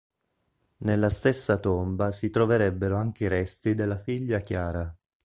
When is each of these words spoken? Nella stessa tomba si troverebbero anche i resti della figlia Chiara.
Nella 0.77 1.11
stessa 1.11 1.59
tomba 1.59 2.11
si 2.11 2.31
troverebbero 2.31 2.97
anche 2.97 3.25
i 3.25 3.27
resti 3.27 3.75
della 3.75 3.97
figlia 3.99 4.39
Chiara. 4.39 4.97